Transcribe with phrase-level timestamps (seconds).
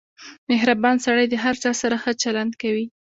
[0.49, 2.85] •مهربان سړی د هر چا سره ښه چلند کوي.